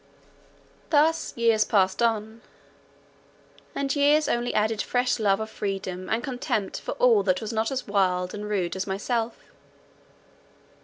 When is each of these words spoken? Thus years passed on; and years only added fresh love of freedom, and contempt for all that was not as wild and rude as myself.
Thus 0.89 1.37
years 1.37 1.63
passed 1.63 2.01
on; 2.01 2.41
and 3.75 3.95
years 3.95 4.27
only 4.27 4.51
added 4.51 4.81
fresh 4.81 5.19
love 5.19 5.39
of 5.39 5.51
freedom, 5.51 6.09
and 6.09 6.23
contempt 6.23 6.79
for 6.81 6.93
all 6.93 7.21
that 7.21 7.39
was 7.39 7.53
not 7.53 7.69
as 7.69 7.85
wild 7.87 8.33
and 8.33 8.49
rude 8.49 8.75
as 8.75 8.87
myself. 8.87 9.37